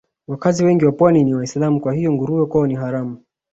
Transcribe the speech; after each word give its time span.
Wakazi 0.27 0.65
wengi 0.65 0.85
wa 0.85 0.91
Pwani 0.91 1.23
ni 1.23 1.33
Waislamu 1.33 1.81
kwa 1.81 1.93
hiyo 1.93 2.11
nguruwe 2.13 2.45
kwao 2.45 2.67
ni 2.67 2.75
haramu 2.75 3.19